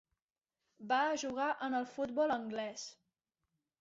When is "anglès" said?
2.39-2.87